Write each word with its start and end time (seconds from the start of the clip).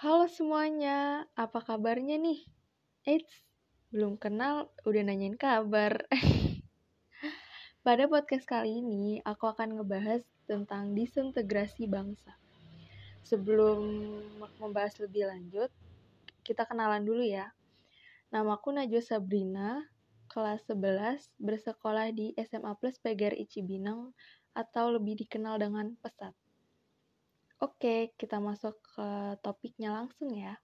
Halo 0.00 0.32
semuanya, 0.32 1.28
apa 1.36 1.60
kabarnya 1.60 2.16
nih? 2.16 2.40
Eits, 3.04 3.44
belum 3.92 4.16
kenal 4.16 4.72
udah 4.88 5.02
nanyain 5.04 5.36
kabar. 5.36 6.08
Pada 7.84 8.08
podcast 8.08 8.48
kali 8.48 8.80
ini, 8.80 9.20
aku 9.20 9.52
akan 9.52 9.76
ngebahas 9.76 10.24
tentang 10.48 10.96
disintegrasi 10.96 11.84
bangsa. 11.84 12.32
Sebelum 13.28 13.84
membahas 14.56 14.96
lebih 15.04 15.28
lanjut, 15.28 15.68
kita 16.48 16.64
kenalan 16.64 17.04
dulu 17.04 17.20
ya. 17.20 17.52
Namaku 18.32 18.72
Najwa 18.72 19.04
Sabrina, 19.04 19.84
kelas 20.32 20.64
11, 20.64 21.28
bersekolah 21.36 22.08
di 22.08 22.32
SMA 22.40 22.72
Plus 22.80 22.96
PGRI 23.04 23.44
Cibinong 23.44 24.16
atau 24.56 24.96
lebih 24.96 25.20
dikenal 25.20 25.60
dengan 25.60 25.92
Pesat. 26.00 26.32
Oke, 27.60 28.16
kita 28.16 28.40
masuk 28.40 28.80
ke 28.80 29.36
topiknya 29.44 29.92
langsung 29.92 30.32
ya. 30.32 30.56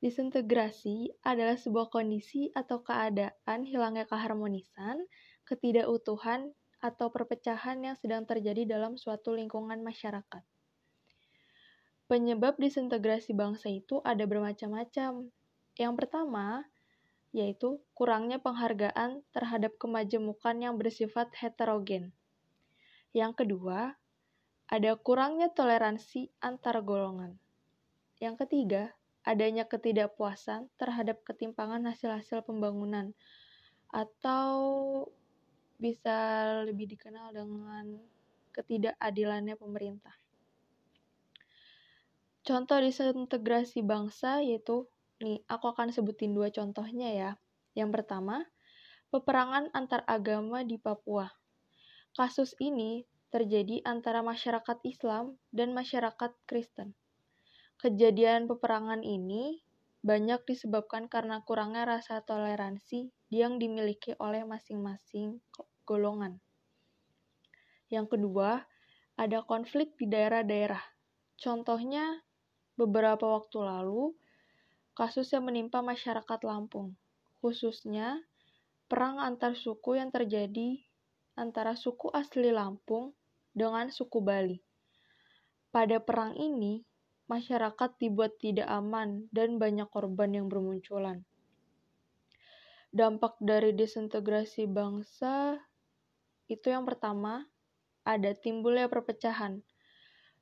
Disintegrasi 0.00 1.24
adalah 1.24 1.56
sebuah 1.56 1.88
kondisi 1.88 2.52
atau 2.52 2.84
keadaan 2.84 3.60
hilangnya 3.64 4.04
keharmonisan, 4.04 5.00
ketidakutuhan, 5.48 6.52
atau 6.80 7.12
perpecahan 7.12 7.84
yang 7.84 7.96
sedang 7.96 8.24
terjadi 8.24 8.64
dalam 8.64 8.96
suatu 8.96 9.36
lingkungan 9.36 9.84
masyarakat. 9.84 10.40
Penyebab 12.08 12.56
disintegrasi 12.56 13.36
bangsa 13.36 13.68
itu 13.68 14.00
ada 14.02 14.24
bermacam-macam. 14.24 15.28
Yang 15.76 15.94
pertama, 15.94 16.64
yaitu 17.30 17.78
kurangnya 17.94 18.42
penghargaan 18.42 19.22
terhadap 19.30 19.76
kemajemukan 19.78 20.56
yang 20.58 20.74
bersifat 20.74 21.30
heterogen. 21.38 22.10
Yang 23.14 23.44
kedua, 23.44 23.94
ada 24.70 24.94
kurangnya 24.94 25.50
toleransi 25.50 26.30
antar 26.38 26.78
golongan. 26.86 27.34
Yang 28.22 28.46
ketiga, 28.46 28.94
adanya 29.26 29.66
ketidakpuasan 29.66 30.70
terhadap 30.78 31.26
ketimpangan 31.26 31.82
hasil-hasil 31.90 32.46
pembangunan 32.46 33.10
atau 33.90 34.54
bisa 35.82 36.46
lebih 36.62 36.86
dikenal 36.94 37.34
dengan 37.34 37.98
ketidakadilannya 38.54 39.58
pemerintah. 39.58 40.14
Contoh 42.46 42.78
disintegrasi 42.78 43.82
bangsa 43.82 44.38
yaitu, 44.38 44.86
nih 45.18 45.42
aku 45.50 45.74
akan 45.74 45.90
sebutin 45.90 46.30
dua 46.30 46.54
contohnya 46.54 47.10
ya. 47.10 47.30
Yang 47.74 47.90
pertama, 48.00 48.46
peperangan 49.10 49.74
antar 49.74 50.06
agama 50.06 50.62
di 50.62 50.78
Papua. 50.78 51.26
Kasus 52.14 52.54
ini 52.62 53.09
terjadi 53.30 53.80
antara 53.86 54.26
masyarakat 54.26 54.82
Islam 54.82 55.38
dan 55.54 55.70
masyarakat 55.70 56.34
Kristen. 56.50 56.98
Kejadian 57.78 58.50
peperangan 58.50 59.06
ini 59.06 59.62
banyak 60.02 60.42
disebabkan 60.44 61.06
karena 61.06 61.40
kurangnya 61.46 61.86
rasa 61.86 62.20
toleransi 62.26 63.14
yang 63.30 63.62
dimiliki 63.62 64.18
oleh 64.18 64.42
masing-masing 64.42 65.38
golongan. 65.86 66.42
Yang 67.86 68.18
kedua, 68.18 68.66
ada 69.14 69.46
konflik 69.46 69.94
di 69.94 70.10
daerah-daerah. 70.10 70.82
Contohnya, 71.38 72.24
beberapa 72.74 73.38
waktu 73.38 73.60
lalu, 73.62 74.16
kasus 74.96 75.30
yang 75.30 75.46
menimpa 75.46 75.80
masyarakat 75.80 76.40
Lampung, 76.44 76.96
khususnya 77.40 78.20
perang 78.90 79.22
antar 79.22 79.54
suku 79.54 80.00
yang 80.00 80.10
terjadi 80.10 80.80
antara 81.38 81.76
suku 81.78 82.10
asli 82.12 82.52
Lampung 82.52 83.16
dengan 83.60 83.92
suku 83.92 84.24
Bali. 84.24 84.56
Pada 85.68 86.00
perang 86.00 86.32
ini, 86.32 86.80
masyarakat 87.28 88.00
dibuat 88.00 88.40
tidak 88.40 88.64
aman 88.72 89.28
dan 89.36 89.60
banyak 89.60 89.84
korban 89.92 90.32
yang 90.32 90.48
bermunculan. 90.48 91.28
Dampak 92.88 93.36
dari 93.44 93.76
disintegrasi 93.76 94.64
bangsa 94.64 95.60
itu 96.48 96.72
yang 96.72 96.88
pertama, 96.88 97.44
ada 98.02 98.32
timbulnya 98.32 98.88
perpecahan. 98.88 99.60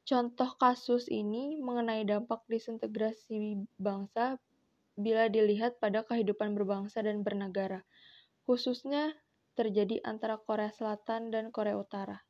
Contoh 0.07 0.55
kasus 0.57 1.11
ini 1.11 1.59
mengenai 1.61 2.07
dampak 2.07 2.47
disintegrasi 2.49 3.67
bangsa 3.77 4.39
bila 4.95 5.27
dilihat 5.29 5.83
pada 5.83 6.07
kehidupan 6.07 6.55
berbangsa 6.57 7.03
dan 7.05 7.21
bernegara, 7.21 7.83
khususnya 8.49 9.13
terjadi 9.59 10.01
antara 10.07 10.41
Korea 10.41 10.73
Selatan 10.73 11.29
dan 11.29 11.53
Korea 11.53 11.77
Utara 11.77 12.28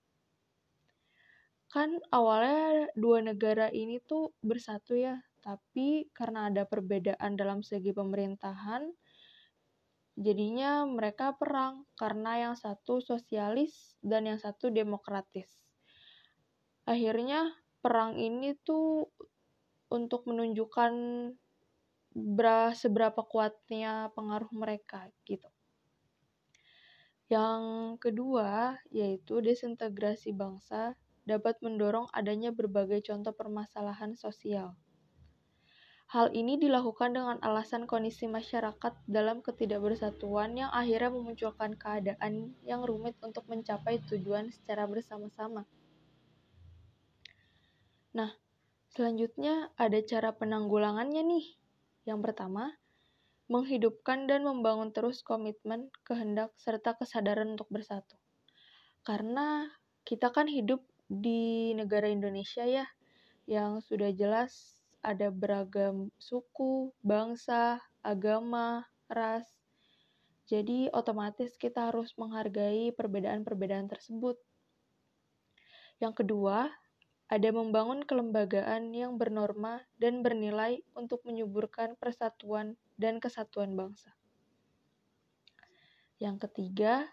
kan 1.69 2.01
awalnya 2.09 2.89
dua 2.97 3.21
negara 3.21 3.69
ini 3.69 4.01
tuh 4.01 4.33
bersatu 4.41 4.97
ya, 4.97 5.21
tapi 5.45 6.09
karena 6.17 6.49
ada 6.49 6.65
perbedaan 6.65 7.37
dalam 7.37 7.61
segi 7.61 7.93
pemerintahan, 7.93 8.89
jadinya 10.17 10.89
mereka 10.89 11.37
perang 11.37 11.85
karena 11.95 12.51
yang 12.51 12.55
satu 12.57 13.05
sosialis 13.05 13.95
dan 14.01 14.27
yang 14.27 14.41
satu 14.41 14.73
demokratis. 14.73 15.49
Akhirnya 16.89 17.53
perang 17.85 18.17
ini 18.17 18.57
tuh 18.65 19.07
untuk 19.93 20.25
menunjukkan 20.25 20.93
seberapa 22.75 23.21
kuatnya 23.29 24.11
pengaruh 24.17 24.51
mereka 24.57 25.07
gitu. 25.29 25.49
Yang 27.29 27.63
kedua 28.01 28.81
yaitu 28.89 29.45
desintegrasi 29.45 30.33
bangsa 30.33 30.97
dapat 31.29 31.61
mendorong 31.61 32.09
adanya 32.17 32.49
berbagai 32.49 33.05
contoh 33.05 33.37
permasalahan 33.37 34.17
sosial. 34.17 34.73
Hal 36.09 36.33
ini 36.33 36.57
dilakukan 36.57 37.13
dengan 37.13 37.37
alasan 37.45 37.85
kondisi 37.85 38.25
masyarakat 38.25 38.97
dalam 39.05 39.45
ketidakbersatuan 39.45 40.57
yang 40.57 40.73
akhirnya 40.73 41.13
memunculkan 41.13 41.77
keadaan 41.77 42.57
yang 42.65 42.81
rumit 42.81 43.13
untuk 43.21 43.45
mencapai 43.45 44.01
tujuan 44.09 44.49
secara 44.49 44.89
bersama-sama. 44.89 45.69
Nah, 48.17 48.33
selanjutnya 48.97 49.69
ada 49.77 50.01
cara 50.01 50.33
penanggulangannya 50.33 51.21
nih. 51.29 51.47
Yang 52.09 52.21
pertama, 52.25 52.73
menghidupkan 53.53 54.25
dan 54.25 54.49
membangun 54.49 54.97
terus 54.97 55.21
komitmen, 55.21 55.93
kehendak, 56.09 56.57
serta 56.57 56.97
kesadaran 56.97 57.53
untuk 57.53 57.69
bersatu. 57.69 58.17
Karena 59.05 59.69
kita 60.09 60.33
kan 60.33 60.49
hidup 60.49 60.81
di 61.09 61.73
negara 61.73 62.07
Indonesia 62.07 62.69
ya, 62.69 62.85
yang 63.49 63.81
sudah 63.81 64.13
jelas 64.13 64.79
ada 65.01 65.33
beragam 65.33 66.13
suku, 66.21 66.93
bangsa, 67.01 67.81
agama, 68.05 68.85
ras. 69.09 69.49
Jadi 70.49 70.93
otomatis 70.93 71.57
kita 71.57 71.89
harus 71.93 72.13
menghargai 72.21 72.93
perbedaan-perbedaan 72.93 73.89
tersebut. 73.89 74.37
Yang 75.99 76.25
kedua, 76.25 76.69
ada 77.29 77.49
membangun 77.53 78.09
kelembagaan 78.09 78.93
yang 78.97 79.21
bernorma 79.21 79.85
dan 80.01 80.25
bernilai 80.25 80.81
untuk 80.97 81.21
menyuburkan 81.29 81.97
persatuan 82.01 82.81
dan 82.97 83.21
kesatuan 83.21 83.77
bangsa. 83.77 84.17
Yang 86.17 86.49
ketiga, 86.49 87.05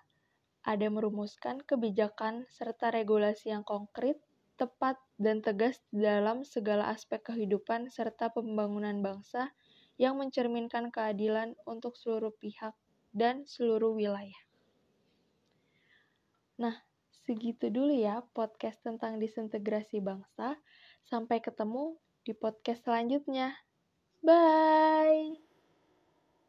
ada 0.65 0.89
merumuskan 0.89 1.61
kebijakan 1.61 2.49
serta 2.49 2.89
regulasi 2.89 3.53
yang 3.53 3.61
konkret, 3.61 4.17
tepat, 4.57 4.97
dan 5.21 5.45
tegas 5.45 5.79
dalam 5.93 6.41
segala 6.41 6.89
aspek 6.89 7.21
kehidupan 7.21 7.93
serta 7.93 8.33
pembangunan 8.33 8.99
bangsa 9.05 9.53
yang 9.95 10.17
mencerminkan 10.19 10.91
keadilan 10.91 11.55
untuk 11.63 11.95
seluruh 11.95 12.33
pihak 12.41 12.73
dan 13.15 13.47
seluruh 13.47 13.95
wilayah. 13.95 14.41
Nah, 16.59 16.75
segitu 17.23 17.71
dulu 17.71 17.95
ya 17.95 18.25
podcast 18.35 18.81
tentang 18.83 19.21
disintegrasi 19.21 20.03
bangsa. 20.03 20.59
Sampai 21.05 21.39
ketemu 21.39 21.95
di 22.25 22.33
podcast 22.33 22.83
selanjutnya. 22.83 23.53
Bye! 24.25 25.44